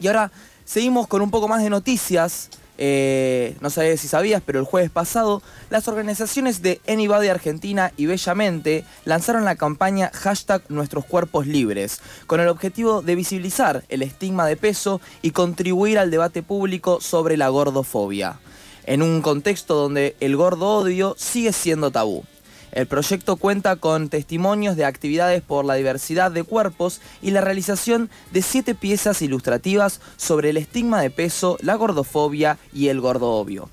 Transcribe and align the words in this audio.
Y 0.00 0.06
ahora 0.08 0.30
seguimos 0.64 1.06
con 1.06 1.22
un 1.22 1.30
poco 1.30 1.48
más 1.48 1.62
de 1.62 1.70
noticias. 1.70 2.50
Eh, 2.78 3.56
no 3.60 3.70
sé 3.70 3.96
si 3.96 4.06
sabías, 4.06 4.42
pero 4.44 4.58
el 4.58 4.66
jueves 4.66 4.90
pasado, 4.90 5.42
las 5.70 5.88
organizaciones 5.88 6.60
de 6.60 6.80
Anybody 6.86 7.28
Argentina 7.28 7.92
y 7.96 8.04
Bellamente 8.04 8.84
lanzaron 9.06 9.46
la 9.46 9.56
campaña 9.56 10.10
hashtag 10.12 10.62
Nuestros 10.68 11.06
Cuerpos 11.06 11.46
Libres, 11.46 12.00
con 12.26 12.40
el 12.40 12.48
objetivo 12.48 13.00
de 13.00 13.14
visibilizar 13.14 13.84
el 13.88 14.02
estigma 14.02 14.46
de 14.46 14.56
peso 14.56 15.00
y 15.22 15.30
contribuir 15.30 15.98
al 15.98 16.10
debate 16.10 16.42
público 16.42 17.00
sobre 17.00 17.38
la 17.38 17.48
gordofobia, 17.48 18.40
en 18.84 19.00
un 19.00 19.22
contexto 19.22 19.74
donde 19.74 20.14
el 20.20 20.36
gordo 20.36 20.68
odio 20.68 21.14
sigue 21.16 21.52
siendo 21.52 21.90
tabú. 21.90 22.24
El 22.72 22.86
proyecto 22.86 23.36
cuenta 23.36 23.76
con 23.76 24.08
testimonios 24.08 24.76
de 24.76 24.84
actividades 24.84 25.42
por 25.42 25.64
la 25.64 25.74
diversidad 25.74 26.30
de 26.30 26.44
cuerpos 26.44 27.00
y 27.22 27.30
la 27.30 27.40
realización 27.40 28.10
de 28.32 28.42
siete 28.42 28.74
piezas 28.74 29.22
ilustrativas 29.22 30.00
sobre 30.16 30.50
el 30.50 30.56
estigma 30.56 31.00
de 31.00 31.10
peso, 31.10 31.56
la 31.60 31.74
gordofobia 31.74 32.58
y 32.72 32.88
el 32.88 33.00
gordo 33.00 33.30
obvio. 33.32 33.70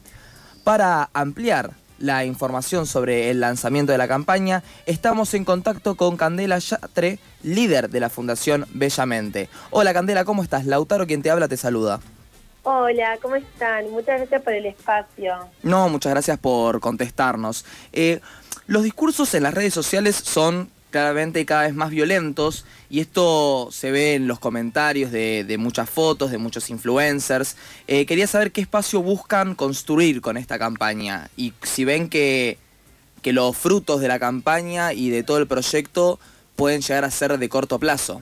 Para 0.63 1.09
ampliar 1.13 1.71
la 1.99 2.25
información 2.25 2.85
sobre 2.85 3.29
el 3.29 3.39
lanzamiento 3.39 3.91
de 3.91 3.97
la 3.97 4.07
campaña, 4.07 4.63
estamos 4.85 5.33
en 5.33 5.45
contacto 5.45 5.95
con 5.95 6.17
Candela 6.17 6.59
Yatre, 6.59 7.19
líder 7.43 7.89
de 7.89 7.99
la 7.99 8.09
Fundación 8.09 8.65
Bellamente. 8.73 9.49
Hola 9.71 9.93
Candela, 9.93 10.25
¿cómo 10.25 10.43
estás? 10.43 10.65
Lautaro, 10.65 11.07
quien 11.07 11.21
te 11.21 11.29
habla, 11.29 11.47
te 11.47 11.57
saluda. 11.57 11.99
Hola, 12.65 13.17
¿cómo 13.21 13.35
están? 13.35 13.91
Muchas 13.91 14.19
gracias 14.19 14.41
por 14.41 14.53
el 14.53 14.65
espacio. 14.65 15.35
No, 15.63 15.89
muchas 15.89 16.13
gracias 16.13 16.39
por 16.39 16.79
contestarnos. 16.79 17.65
Eh, 17.91 18.21
los 18.67 18.83
discursos 18.83 19.33
en 19.33 19.43
las 19.43 19.53
redes 19.53 19.73
sociales 19.73 20.15
son 20.15 20.69
claramente 20.93 21.45
cada 21.45 21.63
vez 21.63 21.73
más 21.73 21.89
violentos 21.89 22.65
y 22.89 22.99
esto 23.01 23.69
se 23.71 23.91
ve 23.91 24.13
en 24.13 24.27
los 24.27 24.39
comentarios 24.39 25.11
de, 25.11 25.55
muchas 25.59 25.89
fotos, 25.89 26.29
de 26.29 26.37
muchos 26.37 26.69
influencers. 26.69 27.57
Eh, 27.87 28.05
quería 28.05 28.27
saber 28.27 28.51
qué 28.51 28.61
espacio 28.61 29.01
buscan 29.01 29.55
construir 29.55 30.21
con 30.21 30.37
esta 30.37 30.59
campaña 30.59 31.29
y 31.35 31.53
si 31.63 31.83
ven 31.83 32.09
que, 32.09 32.57
los 33.25 33.57
frutos 33.57 34.01
de 34.01 34.09
la 34.09 34.19
campaña 34.19 34.93
y 34.93 35.09
de 35.09 35.23
todo 35.23 35.37
el 35.37 35.47
proyecto 35.47 36.19
pueden 36.57 36.81
llegar 36.81 37.05
a 37.05 37.09
ser 37.09 37.37
de 37.37 37.49
corto 37.49 37.79
plazo. 37.79 38.21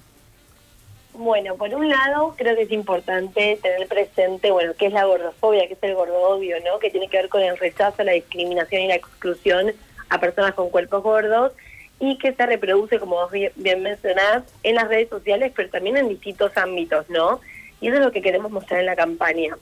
Bueno, 1.14 1.56
por 1.56 1.74
un 1.74 1.90
lado 1.90 2.36
creo 2.38 2.56
que 2.56 2.62
es 2.62 2.72
importante 2.72 3.60
tener 3.62 3.88
presente, 3.88 4.52
bueno, 4.52 4.74
qué 4.78 4.86
es 4.86 4.94
la 4.94 5.04
gordofobia, 5.04 5.68
qué 5.68 5.74
es 5.74 5.80
el 5.82 5.96
gordobio, 5.96 6.56
¿no? 6.64 6.80
Que 6.80 6.92
tiene 6.92 7.10
que 7.10 7.18
ver 7.18 7.30
con 7.30 7.42
el 7.42 7.58
rechazo, 7.58 8.04
la 8.04 8.14
discriminación 8.14 8.84
y 8.84 8.88
la 8.88 8.96
exclusión 8.96 9.74
a 10.12 10.20
personas 10.20 10.54
con 10.54 10.70
cuerpos 10.70 11.02
gordos 11.02 11.54
y 12.00 12.18
que 12.18 12.34
se 12.34 12.46
reproduce, 12.46 13.00
como 13.00 13.16
vos 13.16 13.32
bien 13.32 13.82
mencionás, 13.82 14.44
en 14.62 14.76
las 14.76 14.90
redes 14.90 15.08
sociales, 15.10 15.54
pero 15.56 15.70
también 15.70 15.98
en 15.98 16.10
distintos 16.10 16.56
ámbitos, 16.58 17.10
¿no? 17.10 17.40
Y 17.80 17.88
eso 17.88 17.98
es 17.98 18.04
lo 18.04 18.12
que 18.12 18.22
queremos 18.22 18.52
mostrar 18.52 18.82
en 18.82 18.88
la 18.88 18.96
campaña, 18.96 19.58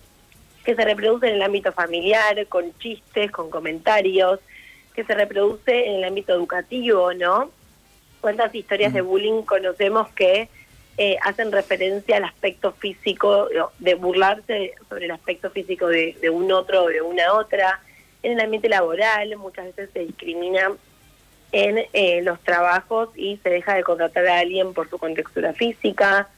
que 0.65 0.75
se 0.75 0.83
reproduce 0.83 1.27
en 1.27 1.35
el 1.35 1.41
ámbito 1.43 1.71
familiar, 1.71 2.47
con 2.47 2.75
chistes, 2.79 3.31
con 3.31 3.51
comentarios, 3.51 4.39
que 4.95 5.03
se 5.03 5.13
reproduce 5.13 5.87
en 5.87 5.97
el 5.97 6.03
ámbito 6.03 6.33
educativo, 6.33 7.13
¿no? 7.13 7.51
¿Cuántas 8.21 8.53
historias 8.55 8.93
de 8.93 9.01
bullying 9.01 9.43
conocemos 9.43 10.09
que 10.13 10.49
eh, 10.97 11.17
hacen 11.21 11.51
referencia 11.51 12.17
al 12.17 12.23
aspecto 12.23 12.71
físico, 12.71 13.47
de 13.77 13.93
burlarse 13.93 14.73
sobre 14.89 15.05
el 15.05 15.11
aspecto 15.11 15.51
físico 15.51 15.87
de, 15.87 16.17
de 16.19 16.29
un 16.31 16.51
otro 16.51 16.85
o 16.85 16.87
de 16.87 17.01
una 17.01 17.33
otra? 17.33 17.81
En 18.23 18.33
el 18.33 18.39
ambiente 18.39 18.69
laboral, 18.69 19.35
muchas 19.37 19.65
veces 19.67 19.89
se 19.93 19.99
discrimina 19.99 20.71
en 21.51 21.79
eh, 21.93 22.21
los 22.21 22.39
trabajos 22.41 23.09
y 23.15 23.37
se 23.37 23.49
deja 23.49 23.75
de 23.75 23.83
contratar 23.83 24.27
a 24.27 24.39
alguien 24.39 24.73
por 24.73 24.89
su 24.89 24.97
contextura 24.97 25.53
física. 25.53 26.29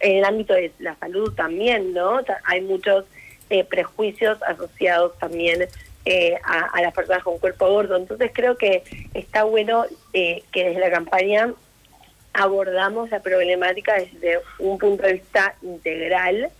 En 0.00 0.18
el 0.18 0.24
ámbito 0.24 0.54
de 0.54 0.72
la 0.78 0.96
salud 0.96 1.32
también, 1.34 1.92
¿no? 1.92 2.20
Hay 2.44 2.62
muchos 2.62 3.04
eh, 3.50 3.64
prejuicios 3.64 4.42
asociados 4.42 5.18
también 5.18 5.68
eh, 6.06 6.38
a, 6.42 6.80
las 6.82 6.94
personas 6.94 7.22
con 7.22 7.38
cuerpo 7.38 7.68
gordo. 7.68 7.96
Entonces 7.96 8.30
creo 8.34 8.56
que 8.56 8.82
está 9.14 9.44
bueno 9.44 9.86
que 10.12 10.42
desde 10.52 10.80
la 10.80 10.90
campaña 10.90 11.52
abordamos 12.32 13.10
la 13.10 13.20
problemática 13.20 13.94
desde 13.94 14.40
un 14.58 14.78
punto 14.78 15.04
de 15.04 15.14
vista 15.14 15.54
integral 15.62 16.50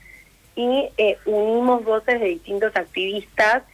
y 0.54 0.88
unimos 1.26 1.84
voces 1.84 2.20
de 2.20 2.26
distintos 2.26 2.76
activistas 2.76 3.64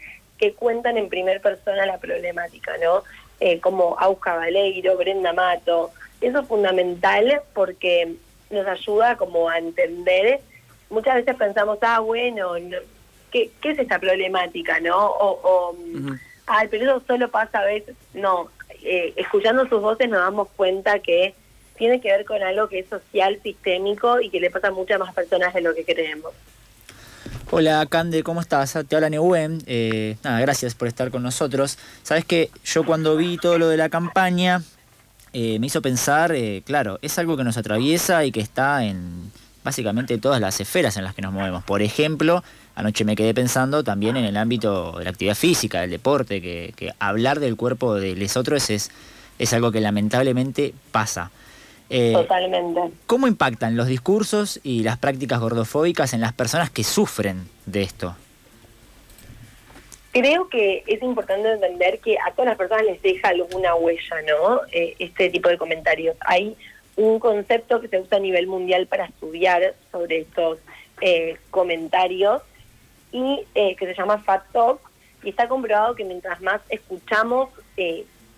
que 0.41 0.55
cuentan 0.55 0.97
en 0.97 1.11
primer 1.11 1.43
persona 1.43 1.84
la 1.84 1.99
problemática, 1.99 2.73
¿no? 2.83 3.05
Eh, 3.41 3.61
como 3.61 3.97
Auska 3.99 4.37
Valeiro, 4.37 4.97
Brenda 4.97 5.34
Mato. 5.34 5.91
Eso 6.23 6.41
es 6.41 6.49
fundamental 6.49 7.43
porque 7.55 8.15
nos 8.49 8.67
ayuda 8.67 9.17
como 9.17 9.50
a 9.50 9.59
entender. 9.59 10.41
Muchas 10.89 11.17
veces 11.17 11.37
pensamos, 11.37 11.79
ah, 11.83 12.00
bueno, 12.00 12.53
¿qué, 13.31 13.50
es 13.62 13.79
esta 13.79 13.99
problemática, 13.99 14.81
no? 14.81 14.97
O, 14.97 15.77
ah, 16.47 16.65
pero 16.71 16.84
eso 16.84 17.06
solo 17.06 17.31
pasa 17.31 17.61
a 17.61 17.67
veces. 17.67 17.95
No, 18.15 18.49
eh, 18.83 19.12
escuchando 19.17 19.69
sus 19.69 19.83
voces 19.83 20.09
nos 20.09 20.21
damos 20.21 20.49
cuenta 20.56 21.00
que 21.00 21.34
tiene 21.77 22.00
que 22.00 22.11
ver 22.11 22.25
con 22.25 22.43
algo 22.43 22.69
que 22.69 22.81
es 22.81 22.89
social, 22.89 23.39
sistémico 23.43 24.21
y 24.21 24.31
que 24.31 24.41
le 24.41 24.50
pasa 24.50 24.69
a 24.69 24.73
muchas 24.73 24.99
más 24.99 25.15
personas 25.15 25.53
de 25.53 25.61
lo 25.61 25.75
que 25.75 25.84
creemos. 25.84 26.33
Hola 27.53 27.84
Cande, 27.87 28.22
¿cómo 28.22 28.41
estás? 28.41 28.78
Te 28.87 28.94
habla 28.94 29.11
Neuwen. 29.11 29.61
Eh, 29.66 30.16
nada, 30.22 30.38
gracias 30.38 30.77
por 30.77 30.87
estar 30.87 31.11
con 31.11 31.25
nosotros. 31.25 31.78
Sabes 32.05 32.25
que 32.25 32.49
yo 32.65 32.87
cuando 32.87 33.16
vi 33.16 33.38
todo 33.38 33.59
lo 33.59 33.66
de 33.66 33.77
la 33.77 33.88
campaña 33.88 34.62
eh, 35.33 35.59
me 35.59 35.66
hizo 35.66 35.83
pensar, 35.83 36.31
eh, 36.31 36.62
claro, 36.65 37.00
es 37.03 37.19
algo 37.19 37.37
que 37.37 37.43
nos 37.43 37.56
atraviesa 37.56 38.25
y 38.25 38.31
que 38.31 38.38
está 38.38 38.84
en 38.84 39.33
básicamente 39.65 40.16
todas 40.19 40.41
las 40.41 40.61
esferas 40.61 40.97
en 40.97 41.03
las 41.03 41.12
que 41.12 41.22
nos 41.22 41.33
movemos. 41.33 41.65
Por 41.65 41.83
ejemplo, 41.83 42.44
anoche 42.77 43.05
me 43.05 43.16
quedé 43.16 43.34
pensando 43.34 43.82
también 43.82 44.17
en 44.17 44.27
el 44.27 44.37
ámbito 44.37 44.97
de 44.97 45.03
la 45.03 45.11
actividad 45.11 45.34
física, 45.34 45.81
del 45.81 45.91
deporte, 45.91 46.41
que, 46.41 46.94
hablar 47.00 47.41
del 47.41 47.56
cuerpo 47.56 47.97
de 47.97 48.15
los 48.15 48.37
otros 48.37 48.71
es, 48.71 48.93
es 49.41 49.53
algo 49.53 49.72
que 49.72 49.81
lamentablemente 49.81 50.72
pasa. 50.93 51.32
Eh, 51.91 52.12
Totalmente. 52.12 52.81
¿Cómo 53.06 53.27
impactan 53.27 53.77
los 53.77 53.89
discursos 53.89 54.61
y 54.62 54.84
las 54.84 54.97
prácticas 54.97 55.41
gordofóbicas 55.41 56.15
en 56.15 56.21
las 56.21 56.33
personas 56.33 56.71
que 56.71 56.84
sufren 56.84 57.49
de 57.67 57.83
esto? 57.83 58.15
Creo 60.12 60.49
que 60.49 60.84
es 60.87 61.03
importante 61.03 61.53
entender 61.53 61.99
que 61.99 62.17
a 62.19 62.31
todas 62.31 62.47
las 62.47 62.56
personas 62.56 62.84
les 62.84 63.03
deja 63.03 63.29
alguna 63.29 63.75
huella, 63.75 64.23
¿no? 64.29 64.61
Eh, 64.73 64.95
este 65.00 65.31
tipo 65.31 65.49
de 65.49 65.59
comentarios. 65.59 66.17
Hay 66.21 66.56
un 66.95 67.19
concepto 67.19 67.81
que 67.81 67.89
se 67.89 67.99
usa 67.99 68.19
a 68.19 68.21
nivel 68.21 68.47
mundial 68.47 68.87
para 68.87 69.06
estudiar 69.06 69.75
sobre 69.91 70.21
estos 70.21 70.59
eh, 71.00 71.39
comentarios 71.50 72.43
y 73.11 73.45
que 73.55 73.87
se 73.87 73.95
llama 73.95 74.19
Fat 74.19 74.45
Talk 74.53 74.81
y 75.25 75.31
está 75.31 75.49
comprobado 75.49 75.97
que 75.97 76.05
mientras 76.05 76.41
más 76.41 76.61
escuchamos 76.69 77.49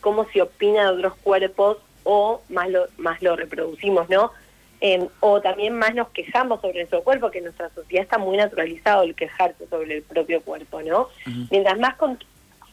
cómo 0.00 0.26
se 0.32 0.40
opina 0.40 0.84
de 0.84 0.96
otros 0.96 1.14
cuerpos 1.16 1.76
o 2.04 2.42
más 2.48 2.70
lo, 2.70 2.86
más 2.98 3.22
lo 3.22 3.36
reproducimos, 3.36 4.08
¿no? 4.08 4.32
o 5.20 5.40
también 5.40 5.78
más 5.78 5.94
nos 5.94 6.08
quejamos 6.08 6.60
sobre 6.60 6.80
nuestro 6.80 7.04
cuerpo, 7.04 7.30
que 7.30 7.38
en 7.38 7.44
nuestra 7.44 7.70
sociedad 7.70 8.02
está 8.02 8.18
muy 8.18 8.36
naturalizado 8.36 9.02
el 9.04 9.14
quejarse 9.14 9.68
sobre 9.68 9.98
el 9.98 10.02
propio 10.02 10.42
cuerpo, 10.42 10.82
¿no? 10.82 11.08
Mientras 11.50 11.78
más 11.78 11.94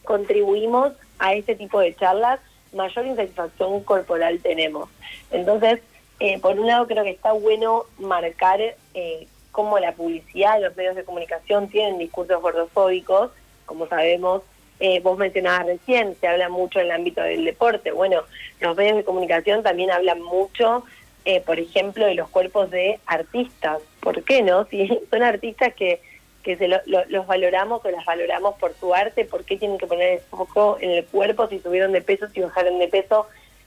contribuimos 0.02 0.92
a 1.20 1.34
ese 1.34 1.54
tipo 1.54 1.78
de 1.78 1.94
charlas, 1.94 2.40
mayor 2.72 3.06
insatisfacción 3.06 3.84
corporal 3.84 4.40
tenemos. 4.40 4.88
Entonces, 5.30 5.80
eh, 6.18 6.38
por 6.40 6.58
un 6.58 6.66
lado 6.66 6.86
creo 6.86 7.04
que 7.04 7.10
está 7.10 7.32
bueno 7.32 7.84
marcar 7.98 8.60
eh, 8.60 9.28
cómo 9.52 9.78
la 9.78 9.92
publicidad, 9.92 10.60
los 10.60 10.76
medios 10.76 10.96
de 10.96 11.04
comunicación 11.04 11.68
tienen 11.68 11.98
discursos 11.98 12.42
gordofóbicos, 12.42 13.30
como 13.66 13.86
sabemos, 13.86 14.42
eh, 14.80 15.00
vos 15.00 15.18
mencionabas 15.18 15.66
recién, 15.66 16.16
se 16.18 16.26
habla 16.26 16.48
mucho 16.48 16.80
en 16.80 16.86
el 16.86 16.92
ámbito 16.92 17.20
del 17.20 17.44
deporte. 17.44 17.92
Bueno, 17.92 18.22
los 18.60 18.76
medios 18.76 18.96
de 18.96 19.04
comunicación 19.04 19.62
también 19.62 19.90
hablan 19.90 20.22
mucho, 20.22 20.84
eh, 21.26 21.42
por 21.42 21.60
ejemplo, 21.60 22.06
de 22.06 22.14
los 22.14 22.30
cuerpos 22.30 22.70
de 22.70 22.98
artistas. 23.04 23.82
¿Por 24.00 24.24
qué 24.24 24.42
no? 24.42 24.64
Si 24.70 24.88
son 25.10 25.22
artistas 25.22 25.74
que, 25.74 26.00
que 26.42 26.56
se 26.56 26.66
los 26.66 27.26
valoramos 27.26 27.84
o 27.84 27.90
las 27.90 28.06
valoramos 28.06 28.54
por 28.56 28.74
su 28.74 28.94
arte, 28.94 29.26
¿por 29.26 29.44
qué 29.44 29.58
tienen 29.58 29.76
que 29.76 29.86
poner 29.86 30.14
el 30.14 30.20
foco 30.20 30.78
en 30.80 30.90
el 30.92 31.04
cuerpo 31.04 31.46
si 31.48 31.58
subieron 31.58 31.92
de 31.92 32.00
peso, 32.00 32.26
si 32.28 32.40
bajaron 32.40 32.78
de 32.78 32.88
peso? 32.88 33.26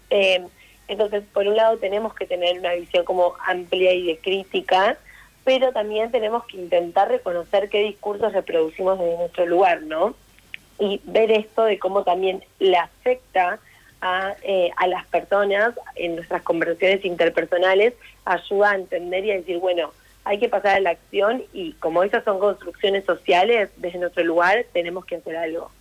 Eh, 0.10 0.44
entonces, 0.88 1.24
por 1.32 1.48
un 1.48 1.56
lado 1.56 1.78
tenemos 1.78 2.16
que 2.16 2.26
tener 2.26 2.58
una 2.58 2.74
visión 2.74 3.06
como 3.06 3.36
amplia 3.46 3.94
y 3.94 4.08
de 4.08 4.18
crítica, 4.18 4.98
pero 5.44 5.72
también 5.72 6.12
tenemos 6.12 6.44
que 6.46 6.58
intentar 6.58 7.10
reconocer 7.10 7.70
qué 7.70 7.84
discursos 7.84 8.34
reproducimos 8.34 8.98
desde 8.98 9.18
nuestro 9.18 9.46
lugar, 9.46 9.84
¿no? 9.84 10.16
Y 10.80 11.02
ver 11.06 11.32
esto 11.32 11.64
de 11.64 11.80
cómo 11.80 12.04
también 12.04 12.44
le 12.60 12.78
afecta 12.78 13.60
a, 14.02 14.36
eh, 14.44 14.72
a 14.76 14.88
las 14.88 15.06
personas 15.08 15.74
en 15.96 16.16
nuestras 16.16 16.42
conversaciones 16.42 17.06
interpersonales, 17.06 17.94
ayuda 18.26 18.72
a 18.72 18.76
entender 18.76 19.26
y 19.26 19.32
a 19.32 19.36
decir, 19.36 19.60
bueno, 19.60 19.92
hay 20.26 20.40
que 20.40 20.50
pasar 20.50 20.76
a 20.76 20.80
la 20.80 20.92
acción 20.92 21.44
y 21.54 21.74
como 21.74 22.04
esas 22.04 22.24
son 22.24 22.40
construcciones 22.40 23.06
sociales, 23.06 23.70
desde 23.78 24.00
nuestro 24.00 24.24
lugar 24.24 24.66
tenemos 24.74 25.06
que 25.06 25.16
hacer 25.16 25.36
algo. 25.36 25.72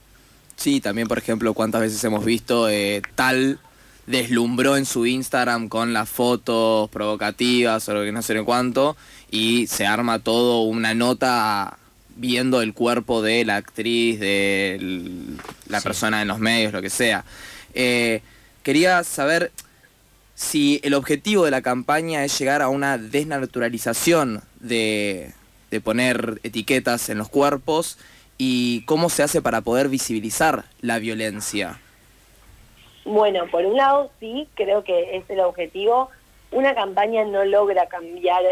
Sí, 0.56 0.80
también 0.80 1.08
por 1.08 1.18
ejemplo, 1.18 1.54
cuántas 1.54 1.80
veces 1.80 2.02
hemos 2.04 2.24
visto 2.24 2.68
eh, 2.68 3.02
tal 3.14 3.58
deslumbró 4.06 4.76
en 4.76 4.84
su 4.84 5.06
Instagram 5.06 5.68
con 5.68 5.92
las 5.92 6.08
fotos 6.08 6.90
provocativas 6.90 7.88
o 7.88 7.94
lo 7.94 8.02
que 8.02 8.12
no 8.12 8.22
sé 8.22 8.42
cuánto 8.42 8.96
y 9.30 9.68
se 9.68 9.86
arma 9.86 10.18
todo 10.18 10.62
una 10.62 10.92
nota 10.92 11.78
viendo 12.16 12.62
el 12.62 12.74
cuerpo 12.74 13.22
de 13.22 13.44
la 13.44 13.56
actriz, 13.56 14.20
de 14.20 14.78
la 15.68 15.80
persona 15.80 16.22
en 16.22 16.28
los 16.28 16.38
medios, 16.38 16.72
lo 16.72 16.82
que 16.82 16.90
sea. 16.90 17.24
Eh, 17.74 18.22
quería 18.62 19.02
saber 19.04 19.52
si 20.34 20.80
el 20.82 20.94
objetivo 20.94 21.44
de 21.44 21.50
la 21.50 21.62
campaña 21.62 22.24
es 22.24 22.38
llegar 22.38 22.62
a 22.62 22.68
una 22.68 22.98
desnaturalización 22.98 24.42
de, 24.60 25.32
de 25.70 25.80
poner 25.80 26.40
etiquetas 26.42 27.08
en 27.08 27.18
los 27.18 27.28
cuerpos 27.28 27.98
y 28.38 28.82
cómo 28.86 29.08
se 29.08 29.22
hace 29.22 29.40
para 29.40 29.60
poder 29.60 29.88
visibilizar 29.88 30.64
la 30.80 30.98
violencia. 30.98 31.78
Bueno, 33.04 33.46
por 33.50 33.64
un 33.64 33.76
lado 33.76 34.10
sí, 34.20 34.48
creo 34.54 34.84
que 34.84 35.16
es 35.16 35.24
el 35.28 35.40
objetivo. 35.40 36.10
Una 36.50 36.74
campaña 36.74 37.24
no 37.24 37.44
logra 37.44 37.86
cambiar 37.86 38.42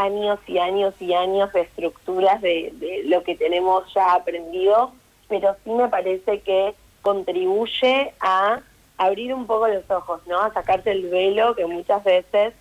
años 0.00 0.38
y 0.46 0.58
años 0.58 0.94
y 1.00 1.14
años 1.14 1.52
de 1.52 1.62
estructuras 1.62 2.40
de, 2.40 2.72
de 2.74 3.02
lo 3.04 3.22
que 3.22 3.36
tenemos 3.36 3.92
ya 3.94 4.14
aprendido, 4.14 4.92
pero 5.28 5.56
sí 5.64 5.70
me 5.70 5.88
parece 5.88 6.40
que 6.40 6.74
contribuye 7.02 8.12
a 8.20 8.60
abrir 8.98 9.32
un 9.32 9.46
poco 9.46 9.68
los 9.68 9.90
ojos, 9.90 10.20
¿no? 10.26 10.40
A 10.40 10.52
sacarte 10.52 10.90
el 10.90 11.08
velo 11.08 11.54
que 11.54 11.66
muchas 11.66 12.04
veces 12.04 12.52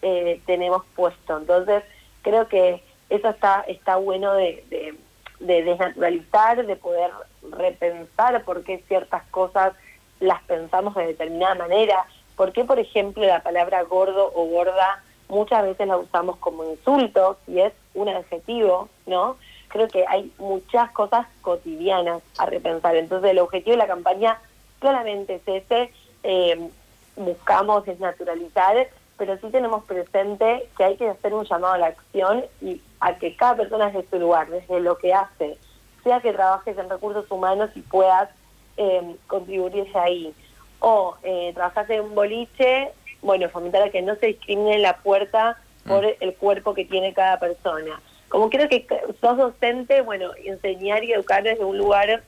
eh, 0.00 0.40
tenemos 0.46 0.82
puesto. 0.96 1.36
Entonces, 1.36 1.82
creo 2.22 2.48
que 2.48 2.82
eso 3.10 3.28
está, 3.28 3.64
está 3.68 3.96
bueno 3.96 4.32
de, 4.34 4.64
de, 4.70 4.94
de, 5.40 5.62
desnaturalizar, 5.64 6.64
de 6.64 6.76
poder 6.76 7.10
repensar 7.50 8.42
por 8.44 8.64
qué 8.64 8.82
ciertas 8.88 9.22
cosas 9.30 9.74
las 10.20 10.42
pensamos 10.44 10.94
de 10.94 11.08
determinada 11.08 11.56
manera. 11.56 12.06
¿Por 12.36 12.52
qué, 12.52 12.64
por 12.64 12.78
ejemplo, 12.78 13.24
la 13.26 13.42
palabra 13.42 13.82
gordo 13.82 14.32
o 14.34 14.46
gorda 14.46 15.02
muchas 15.32 15.62
veces 15.62 15.88
la 15.88 15.96
usamos 15.96 16.36
como 16.36 16.62
insulto 16.64 17.38
y 17.46 17.60
es 17.60 17.72
un 17.94 18.08
adjetivo, 18.10 18.90
¿no? 19.06 19.36
Creo 19.68 19.88
que 19.88 20.04
hay 20.06 20.30
muchas 20.38 20.90
cosas 20.90 21.26
cotidianas 21.40 22.22
a 22.36 22.44
repensar. 22.44 22.96
Entonces, 22.96 23.30
el 23.30 23.38
objetivo 23.38 23.72
de 23.72 23.78
la 23.78 23.86
campaña 23.86 24.38
claramente 24.78 25.36
es 25.36 25.42
ese, 25.46 25.90
eh, 26.22 26.68
buscamos 27.16 27.86
desnaturalizar, 27.86 28.88
pero 29.16 29.38
sí 29.38 29.48
tenemos 29.50 29.84
presente 29.84 30.68
que 30.76 30.84
hay 30.84 30.96
que 30.96 31.08
hacer 31.08 31.32
un 31.32 31.46
llamado 31.46 31.74
a 31.74 31.78
la 31.78 31.86
acción 31.86 32.44
y 32.60 32.82
a 33.00 33.16
que 33.16 33.34
cada 33.34 33.56
persona 33.56 33.86
desde 33.86 34.10
su 34.10 34.18
lugar, 34.18 34.50
desde 34.50 34.80
lo 34.80 34.98
que 34.98 35.14
hace, 35.14 35.56
sea 36.04 36.20
que 36.20 36.34
trabajes 36.34 36.76
en 36.76 36.90
recursos 36.90 37.30
humanos 37.30 37.70
y 37.74 37.80
puedas 37.80 38.28
eh, 38.76 39.16
contribuirse 39.28 39.98
ahí, 39.98 40.34
o 40.80 41.16
eh, 41.22 41.52
trabajas 41.54 41.88
en 41.88 42.02
un 42.02 42.14
boliche, 42.14 42.92
bueno, 43.22 43.48
fomentar 43.48 43.82
a 43.82 43.90
que 43.90 44.02
no 44.02 44.16
se 44.16 44.26
discrimine 44.26 44.78
la 44.78 44.98
puerta 44.98 45.58
por 45.86 46.04
mm. 46.04 46.16
el 46.20 46.34
cuerpo 46.34 46.74
que 46.74 46.84
tiene 46.84 47.14
cada 47.14 47.38
persona. 47.38 48.00
Como 48.28 48.50
creo 48.50 48.68
que 48.68 48.86
sos 49.20 49.36
docente, 49.36 50.02
bueno, 50.02 50.30
enseñar 50.44 51.04
y 51.04 51.12
educar 51.12 51.42
desde 51.42 51.64
un 51.64 51.78
lugar 51.78 52.22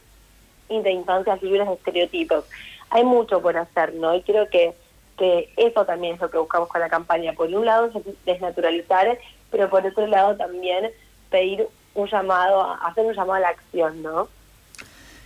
de 0.69 0.91
infancias 0.91 1.43
libres 1.43 1.67
de 1.67 1.75
estereotipos. 1.75 2.45
Hay 2.91 3.05
mucho 3.05 3.41
por 3.41 3.57
hacer, 3.57 3.95
¿no? 3.95 4.15
Y 4.15 4.23
creo 4.23 4.49
que, 4.49 4.75
que 5.19 5.53
eso 5.57 5.85
también 5.85 6.15
es 6.15 6.21
lo 6.21 6.31
que 6.31 6.39
buscamos 6.39 6.69
con 6.69 6.81
la 6.81 6.89
campaña. 6.89 7.33
Por 7.33 7.49
un 7.49 7.65
lado, 7.65 7.91
desnaturalizar, 8.25 9.19
pero 9.51 9.69
por 9.71 9.87
otro 9.87 10.07
lado 10.07 10.37
también 10.37 10.91
pedir 11.31 11.67
un 11.95 12.09
llamado, 12.09 12.77
hacer 12.83 13.07
un 13.07 13.15
llamado 13.15 13.35
a 13.35 13.41
la 13.41 13.49
acción, 13.49 14.03
¿no? 14.03 14.29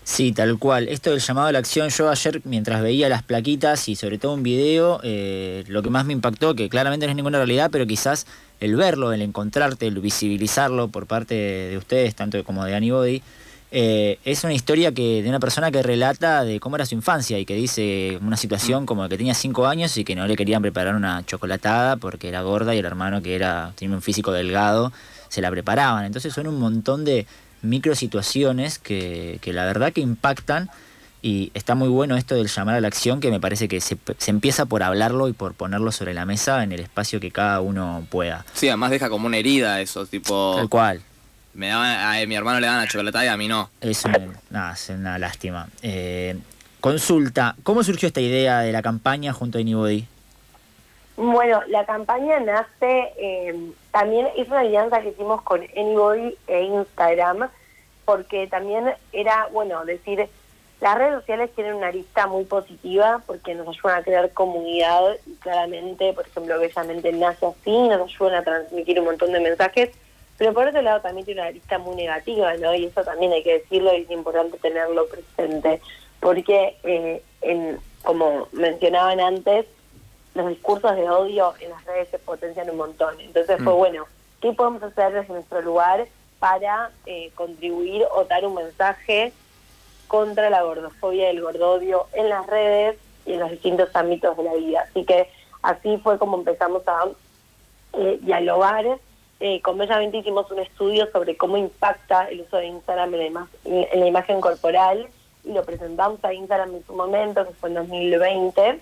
Sí, 0.09 0.33
tal 0.33 0.59
cual. 0.59 0.89
Esto 0.89 1.11
del 1.11 1.21
llamado 1.21 1.49
a 1.49 1.53
la 1.53 1.59
acción, 1.59 1.91
yo 1.91 2.09
ayer 2.09 2.41
mientras 2.45 2.81
veía 2.81 3.11
las 3.11 3.23
plaquitas 3.23 3.91
y 3.91 3.95
sobre 3.95 4.17
todo 4.17 4.33
un 4.33 4.43
video, 4.43 5.01
eh, 5.05 5.65
lo 5.69 5.83
que 5.83 5.91
más 5.91 6.07
me 6.07 6.15
impactó, 6.15 6.55
que 6.55 6.71
claramente 6.71 7.05
no 7.07 7.11
es 7.11 7.17
ninguna 7.17 7.37
realidad, 7.37 7.69
pero 7.71 7.87
quizás 7.87 8.27
el 8.59 8.75
verlo, 8.75 9.13
el 9.13 9.21
encontrarte, 9.21 9.87
el 9.87 10.01
visibilizarlo 10.01 10.89
por 10.89 11.07
parte 11.07 11.35
de 11.35 11.77
ustedes, 11.77 12.15
tanto 12.15 12.43
como 12.43 12.65
de 12.65 12.75
Anybody, 12.75 13.23
eh, 13.71 14.19
es 14.25 14.45
una 14.45 14.55
historia 14.55 14.93
que 14.93 15.23
de 15.23 15.29
una 15.29 15.41
persona 15.41 15.71
que 15.71 15.83
relata 15.83 16.43
de 16.43 16.59
cómo 16.59 16.77
era 16.77 16.87
su 16.87 16.95
infancia 16.95 17.39
y 17.39 17.45
que 17.45 17.55
dice 17.55 18.19
una 18.23 18.39
situación 18.39 18.87
como 18.87 19.07
que 19.11 19.19
tenía 19.19 19.35
cinco 19.35 19.67
años 19.67 19.95
y 19.99 20.05
que 20.05 20.17
no 20.17 20.27
le 20.27 20.37
querían 20.37 20.63
preparar 20.63 20.95
una 20.97 21.23
chocolatada 21.27 21.99
porque 21.99 22.29
era 22.29 22.41
gorda 22.41 22.75
y 22.75 22.79
el 22.79 22.87
hermano 22.87 23.21
que 23.21 23.37
era 23.37 23.75
tenía 23.77 23.95
un 23.95 24.01
físico 24.01 24.33
delgado 24.33 24.91
se 25.29 25.43
la 25.43 25.51
preparaban. 25.51 26.07
Entonces 26.07 26.33
son 26.33 26.47
un 26.47 26.59
montón 26.59 27.05
de 27.05 27.27
micro 27.63 27.95
situaciones 27.95 28.79
que, 28.79 29.39
que 29.41 29.53
la 29.53 29.65
verdad 29.65 29.93
que 29.93 30.01
impactan 30.01 30.71
y 31.21 31.51
está 31.55 31.75
muy 31.75 31.89
bueno 31.89 32.17
esto 32.17 32.35
del 32.37 32.47
llamar 32.47 32.77
a 32.77 32.81
la 32.81 32.89
acción 32.89 33.21
que 33.21 33.31
me 33.31 33.41
parece 33.41 33.67
que 33.67 33.81
se, 33.81 33.99
se, 34.19 34.31
empieza 34.31 34.67
por 34.67 34.83
hablarlo 34.83 35.29
y 35.29 35.33
por 35.33 35.55
ponerlo 35.55 35.91
sobre 35.91 36.15
la 36.15 36.25
mesa 36.25 36.63
en 36.63 36.71
el 36.71 36.81
espacio 36.81 37.19
que 37.19 37.33
cada 37.33 37.61
uno 37.61 38.07
pueda. 38.09 38.45
Sí, 38.55 38.69
además 38.69 38.91
deja 38.91 39.09
como 39.09 39.27
una 39.27 39.37
herida 39.37 39.81
eso, 39.81 40.07
tipo... 40.07 40.55
Tal 40.57 40.69
cual 40.69 41.03
me 41.59 41.73
a, 41.73 42.15
mi 42.27 42.37
hermano 42.37 42.61
le 42.61 42.69
dan 42.69 42.79
la 42.79 42.87
chocolatada 42.87 43.25
y 43.25 43.29
a 43.29 43.37
mí 43.37 43.49
no. 43.49 43.69
Es, 43.81 44.05
una 44.05 45.19
lástima. 45.19 45.69
Eh, 45.83 46.39
consulta, 46.81 47.57
¿cómo 47.65 47.83
surgió 47.83 48.07
esta 48.07 48.21
idea 48.21 48.61
de 48.61 48.71
la 48.71 48.81
campaña 48.81 49.33
junto 49.33 49.59
a 49.59 49.61
Anybody? 49.61 50.07
Bueno, 51.21 51.61
la 51.67 51.85
campaña 51.85 52.39
nace, 52.39 53.13
eh, 53.17 53.73
también 53.91 54.29
es 54.37 54.47
una 54.47 54.61
alianza 54.61 55.03
que 55.03 55.09
hicimos 55.09 55.43
con 55.43 55.61
Anybody 55.77 56.39
e 56.47 56.63
Instagram, 56.63 57.51
porque 58.05 58.47
también 58.47 58.95
era, 59.13 59.49
bueno, 59.53 59.85
decir, 59.85 60.29
las 60.81 60.97
redes 60.97 61.15
sociales 61.15 61.51
tienen 61.57 61.75
una 61.75 61.91
lista 61.91 62.29
muy 62.29 62.45
positiva 62.45 63.21
porque 63.27 63.57
nos 63.57 63.67
ayudan 63.67 63.99
a 63.99 64.05
crear 64.05 64.33
comunidad 64.33 65.17
y 65.27 65.35
claramente, 65.35 66.13
por 66.13 66.25
ejemplo, 66.25 66.57
Bellamente 66.61 67.13
nace 67.13 67.47
así, 67.47 67.89
nos 67.89 68.15
ayudan 68.15 68.35
a 68.35 68.45
transmitir 68.45 69.01
un 69.01 69.07
montón 69.07 69.33
de 69.33 69.41
mensajes 69.41 69.91
pero 70.39 70.55
por 70.55 70.69
otro 70.69 70.81
lado 70.83 71.01
también 71.01 71.27
tiene 71.27 71.41
una 71.41 71.51
lista 71.51 71.79
muy 71.79 71.97
negativa, 71.97 72.55
¿no? 72.59 72.73
Y 72.73 72.85
eso 72.85 73.03
también 73.03 73.33
hay 73.33 73.43
que 73.43 73.59
decirlo 73.59 73.93
y 73.93 74.03
es 74.03 74.11
importante 74.13 74.57
tenerlo 74.59 75.09
presente, 75.09 75.81
porque 76.21 76.77
eh, 76.85 77.21
en, 77.43 77.81
como 78.05 78.47
mencionaban 78.53 79.19
antes, 79.19 79.67
los 80.39 80.49
discursos 80.49 80.95
de 80.97 81.09
odio 81.11 81.55
en 81.61 81.71
las 81.71 81.85
redes 81.85 82.09
se 82.09 82.19
potencian 82.19 82.71
un 82.71 82.77
montón. 82.77 83.21
Entonces 83.21 83.57
fue 83.63 83.73
mm. 83.73 83.77
bueno, 83.77 84.07
¿qué 84.41 84.53
podemos 84.53 84.83
hacer 84.83 85.13
desde 85.13 85.33
nuestro 85.33 85.61
lugar 85.63 86.07
para 86.39 86.91
eh, 87.07 87.31
contribuir 87.35 88.05
o 88.13 88.25
dar 88.25 88.45
un 88.47 88.55
mensaje 88.55 89.33
contra 90.07 90.49
la 90.49 90.63
gordofobia 90.63 91.31
y 91.33 91.37
el 91.37 91.43
gordodio 91.43 92.07
en 92.13 92.29
las 92.29 92.47
redes 92.47 92.97
y 93.27 93.35
en 93.35 93.41
los 93.41 93.51
distintos 93.51 93.95
ámbitos 93.95 94.37
de 94.37 94.43
la 94.43 94.55
vida? 94.55 94.87
Así 94.89 95.05
que 95.05 95.29
así 95.63 95.99
fue 95.99 96.19
como 96.19 96.39
empezamos 96.39 96.83
a 96.87 97.07
eh, 97.95 98.19
dialogar 98.23 98.99
eh, 99.41 99.61
con 99.63 99.79
Bellamente 99.79 100.19
hicimos 100.19 100.51
un 100.51 100.59
estudio 100.59 101.09
sobre 101.13 101.37
cómo 101.37 101.57
impacta 101.57 102.25
el 102.29 102.41
uso 102.41 102.57
de 102.57 102.67
Instagram 102.67 103.15
en 103.15 103.35
la, 103.35 104.07
imagen 104.07 104.41
corporal 104.41 105.09
y 105.45 105.53
lo 105.53 105.65
presentamos 105.65 106.23
a 106.25 106.33
Instagram 106.33 106.75
en 106.75 106.85
su 106.85 106.93
momento, 106.93 107.47
que 107.47 107.55
fue 107.55 107.69
en 107.69 107.77
2020, 107.77 108.81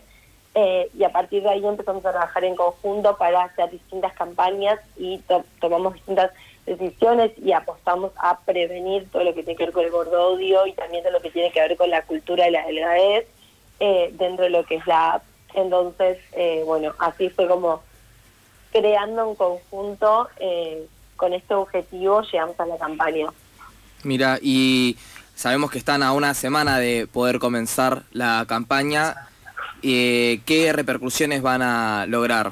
eh, 0.58 0.88
y 0.98 1.04
a 1.04 1.12
partir 1.12 1.42
de 1.42 1.50
ahí 1.50 1.66
empezamos 1.66 2.02
a 2.06 2.12
trabajar 2.12 2.42
en 2.42 2.56
conjunto 2.56 3.18
para 3.18 3.42
hacer 3.42 3.70
distintas 3.70 4.14
campañas 4.14 4.80
y 4.96 5.20
tomamos 5.60 5.92
distintas 5.92 6.30
decisiones 6.64 7.32
y 7.36 7.52
apostamos 7.52 8.12
a 8.16 8.40
prevenir 8.40 9.06
todo 9.10 9.22
lo 9.22 9.34
que 9.34 9.42
tiene 9.42 9.58
que 9.58 9.66
ver 9.66 9.74
con 9.74 9.84
el 9.84 9.90
gordodio 9.90 10.66
y 10.66 10.72
también 10.72 11.02
todo 11.02 11.12
lo 11.12 11.20
que 11.20 11.30
tiene 11.30 11.52
que 11.52 11.60
ver 11.60 11.76
con 11.76 11.90
la 11.90 12.00
cultura 12.06 12.46
de 12.46 12.52
la 12.52 12.64
delgadez 12.64 13.26
eh, 13.80 14.10
dentro 14.14 14.44
de 14.44 14.50
lo 14.50 14.64
que 14.64 14.76
es 14.76 14.86
la 14.86 15.12
app. 15.12 15.24
Entonces, 15.52 16.16
eh, 16.32 16.62
bueno, 16.64 16.94
así 17.00 17.28
fue 17.28 17.46
como 17.46 17.82
creando 18.72 19.28
un 19.28 19.36
conjunto 19.36 20.30
con 21.16 21.34
este 21.34 21.52
objetivo 21.52 22.22
llegamos 22.22 22.58
a 22.58 22.64
la 22.64 22.78
campaña. 22.78 23.26
Mira, 24.04 24.38
y 24.40 24.96
sabemos 25.34 25.70
que 25.70 25.76
están 25.78 26.02
a 26.02 26.12
una 26.12 26.32
semana 26.32 26.78
de 26.78 27.06
poder 27.06 27.40
comenzar 27.40 28.04
la 28.12 28.46
campaña. 28.48 29.28
Eh, 29.88 30.40
¿Qué 30.44 30.72
repercusiones 30.72 31.42
van 31.42 31.62
a 31.62 32.06
lograr? 32.06 32.50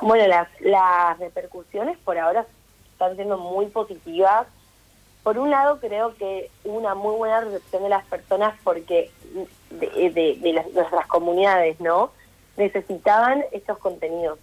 Bueno, 0.00 0.26
las, 0.26 0.48
las 0.60 1.18
repercusiones 1.18 1.98
por 1.98 2.16
ahora 2.16 2.46
están 2.92 3.14
siendo 3.14 3.36
muy 3.36 3.66
positivas. 3.66 4.46
Por 5.22 5.36
un 5.36 5.50
lado, 5.50 5.80
creo 5.80 6.14
que 6.16 6.48
una 6.64 6.94
muy 6.94 7.14
buena 7.16 7.42
recepción 7.42 7.82
de 7.82 7.90
las 7.90 8.06
personas 8.06 8.54
porque 8.64 9.10
de, 9.68 10.38
de, 10.40 10.52
las, 10.54 10.66
nuestras 10.72 11.06
comunidades, 11.08 11.78
¿no? 11.78 12.10
Necesitaban 12.56 13.44
estos 13.52 13.76
contenidos 13.76 14.38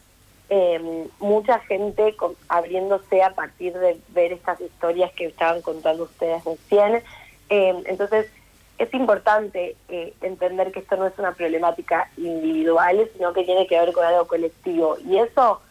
eh, 0.51 1.08
mucha 1.18 1.60
gente 1.62 2.15
abriéndose 2.48 3.24
a 3.24 3.34
partir 3.34 3.74
de 3.74 4.00
ver 4.10 4.34
estas 4.34 4.62
historias 4.62 5.12
que 5.13 5.25
estaban 5.25 5.63
contando 5.63 6.03
ustedes 6.03 6.44
recién. 6.46 7.01
Eh, 7.50 7.84
entonces, 7.88 8.27
es 8.80 8.94
importante 8.94 9.76
eh, 9.90 10.14
entender 10.22 10.72
que 10.72 10.80
esto 10.80 10.96
no 10.96 11.06
es 11.06 11.20
una 11.20 11.34
problemática 11.34 12.10
individual, 12.16 13.10
sino 13.14 13.34
que 13.34 13.44
tiene 13.44 13.68
que 13.68 13.78
ver 13.78 13.92
con 13.92 14.06
algo 14.06 14.26
colectivo. 14.26 14.98
Y 15.06 15.18
eso 15.18 15.62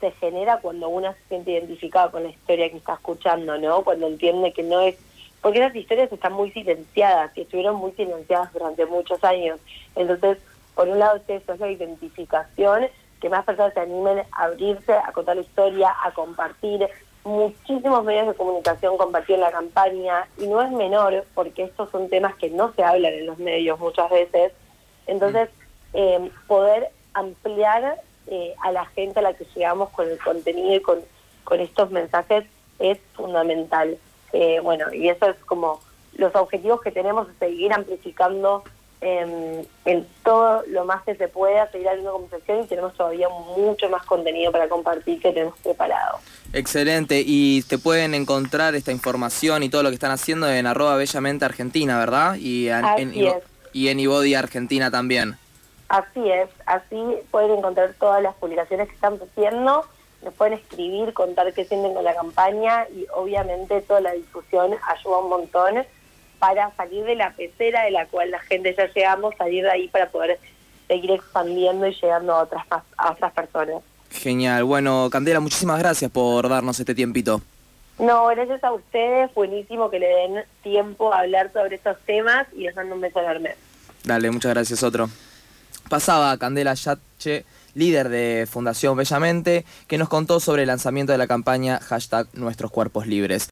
se 0.00 0.12
genera 0.12 0.58
cuando 0.60 0.88
uno 0.88 1.12
se 1.12 1.28
siente 1.28 1.50
identificado 1.50 2.12
con 2.12 2.22
la 2.22 2.30
historia 2.30 2.70
que 2.70 2.76
está 2.76 2.94
escuchando, 2.94 3.58
¿no? 3.58 3.82
Cuando 3.82 4.06
entiende 4.06 4.52
que 4.52 4.62
no 4.62 4.80
es... 4.80 4.96
Porque 5.40 5.58
esas 5.58 5.74
historias 5.74 6.12
están 6.12 6.34
muy 6.34 6.52
silenciadas 6.52 7.36
y 7.36 7.40
estuvieron 7.40 7.74
muy 7.76 7.90
silenciadas 7.92 8.52
durante 8.52 8.86
muchos 8.86 9.22
años. 9.24 9.58
Entonces, 9.96 10.38
por 10.76 10.88
un 10.88 11.00
lado 11.00 11.16
es 11.16 11.42
eso, 11.42 11.54
es 11.54 11.60
la 11.60 11.70
identificación, 11.70 12.86
que 13.20 13.28
más 13.28 13.44
personas 13.44 13.74
se 13.74 13.80
animen 13.80 14.20
a 14.30 14.44
abrirse, 14.44 14.92
a 14.92 15.10
contar 15.12 15.34
la 15.34 15.42
historia, 15.42 15.92
a 16.04 16.12
compartir. 16.12 16.88
Muchísimos 17.24 18.04
medios 18.04 18.26
de 18.26 18.34
comunicación 18.34 18.96
compartieron 18.96 19.44
la 19.44 19.52
campaña 19.52 20.26
y 20.38 20.46
no 20.48 20.60
es 20.60 20.72
menor 20.72 21.24
porque 21.34 21.64
estos 21.64 21.90
son 21.90 22.08
temas 22.08 22.34
que 22.36 22.50
no 22.50 22.72
se 22.74 22.82
hablan 22.82 23.12
en 23.12 23.26
los 23.26 23.38
medios 23.38 23.78
muchas 23.78 24.10
veces. 24.10 24.52
Entonces, 25.06 25.48
eh, 25.92 26.30
poder 26.48 26.90
ampliar 27.14 28.00
eh, 28.26 28.54
a 28.62 28.72
la 28.72 28.86
gente 28.86 29.20
a 29.20 29.22
la 29.22 29.34
que 29.34 29.46
llegamos 29.54 29.90
con 29.90 30.08
el 30.08 30.18
contenido 30.18 30.74
y 30.74 30.80
con, 30.80 30.98
con 31.44 31.60
estos 31.60 31.90
mensajes 31.90 32.44
es 32.78 32.98
fundamental. 33.14 33.98
Eh, 34.32 34.60
bueno, 34.60 34.92
y 34.92 35.08
eso 35.08 35.26
es 35.26 35.36
como 35.44 35.80
los 36.14 36.34
objetivos 36.34 36.80
que 36.80 36.90
tenemos, 36.90 37.28
es 37.28 37.36
seguir 37.38 37.72
amplificando 37.72 38.64
en 39.02 40.06
todo 40.22 40.62
lo 40.68 40.84
más 40.84 41.02
que 41.02 41.14
se 41.16 41.28
pueda, 41.28 41.70
seguir 41.70 41.88
abriendo 41.88 42.12
conversación 42.12 42.62
y 42.62 42.66
tenemos 42.66 42.94
todavía 42.94 43.28
mucho 43.28 43.88
más 43.88 44.04
contenido 44.04 44.52
para 44.52 44.68
compartir 44.68 45.20
que 45.20 45.32
tenemos 45.32 45.58
preparado. 45.58 46.18
Excelente, 46.52 47.22
y 47.24 47.62
te 47.62 47.78
pueden 47.78 48.14
encontrar 48.14 48.74
esta 48.74 48.92
información 48.92 49.62
y 49.62 49.68
todo 49.68 49.82
lo 49.82 49.88
que 49.88 49.94
están 49.94 50.12
haciendo 50.12 50.48
en 50.48 50.66
arroba 50.66 50.96
bellamente 50.96 51.44
argentina, 51.44 51.98
¿verdad? 51.98 52.36
Y 52.36 52.68
en, 52.68 53.12
y 53.72 53.88
en 53.88 54.00
iBody 54.00 54.34
Argentina 54.34 54.90
también. 54.90 55.36
Así 55.88 56.30
es, 56.30 56.48
así 56.66 57.02
pueden 57.30 57.58
encontrar 57.58 57.94
todas 57.98 58.22
las 58.22 58.34
publicaciones 58.36 58.88
que 58.88 58.94
están 58.94 59.18
haciendo, 59.20 59.84
nos 60.22 60.34
pueden 60.34 60.54
escribir, 60.54 61.12
contar 61.12 61.52
qué 61.52 61.64
sienten 61.64 61.94
con 61.94 62.04
la 62.04 62.14
campaña 62.14 62.86
y 62.94 63.06
obviamente 63.14 63.80
toda 63.82 64.00
la 64.00 64.12
difusión 64.12 64.72
ayuda 64.88 65.18
un 65.18 65.28
montón 65.28 65.84
para 66.42 66.74
salir 66.74 67.04
de 67.04 67.14
la 67.14 67.30
pecera 67.30 67.84
de 67.84 67.92
la 67.92 68.06
cual 68.06 68.32
la 68.32 68.40
gente 68.40 68.74
ya 68.76 68.92
llegamos, 68.92 69.32
salir 69.38 69.62
de 69.62 69.70
ahí 69.70 69.86
para 69.86 70.10
poder 70.10 70.40
seguir 70.88 71.12
expandiendo 71.12 71.86
y 71.86 71.94
llegando 71.94 72.32
a 72.32 72.42
otras, 72.42 72.66
a 72.96 73.12
otras 73.12 73.32
personas. 73.32 73.80
Genial. 74.10 74.64
Bueno, 74.64 75.08
Candela, 75.08 75.38
muchísimas 75.38 75.78
gracias 75.78 76.10
por 76.10 76.48
darnos 76.48 76.80
este 76.80 76.96
tiempito. 76.96 77.42
No, 78.00 78.26
gracias 78.26 78.64
a 78.64 78.72
ustedes. 78.72 79.32
Buenísimo 79.34 79.88
que 79.88 80.00
le 80.00 80.08
den 80.08 80.44
tiempo 80.64 81.14
a 81.14 81.20
hablar 81.20 81.52
sobre 81.52 81.76
estos 81.76 81.96
temas 82.06 82.48
y 82.56 82.62
les 82.62 82.74
mando 82.74 82.96
un 82.96 83.02
beso 83.02 83.20
enorme. 83.20 83.54
Dale, 84.02 84.28
muchas 84.32 84.52
gracias, 84.52 84.82
otro. 84.82 85.08
Pasaba 85.88 86.36
Candela 86.38 86.74
Yache, 86.74 87.44
líder 87.74 88.08
de 88.08 88.48
Fundación 88.50 88.96
Bellamente, 88.96 89.64
que 89.86 89.96
nos 89.96 90.08
contó 90.08 90.40
sobre 90.40 90.62
el 90.62 90.68
lanzamiento 90.68 91.12
de 91.12 91.18
la 91.18 91.28
campaña 91.28 91.78
hashtag 91.78 92.26
Nuestros 92.32 92.72
Cuerpos 92.72 93.06
Libres. 93.06 93.48